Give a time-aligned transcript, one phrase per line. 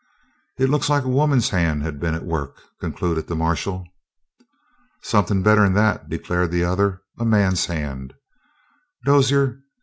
[0.57, 3.87] "It looks like a woman's hand had been at work," concluded the marshal.
[5.03, 7.03] "Something better'n that," declared the other.
[7.19, 8.15] "A man's hand,
[9.05, 9.59] Dozier.